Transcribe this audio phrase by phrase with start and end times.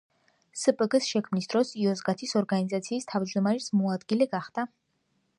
[0.59, 4.65] სგპ-ს შექმნის დროს იოზგათის ორგანიზაციის თავჯდომარის მოადგილე გახდა.